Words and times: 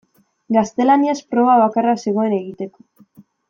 Gaztelaniaz 0.55 1.15
proba 1.35 1.59
bakarra 1.65 1.95
zegoen 2.07 2.37
egiteko. 2.41 2.87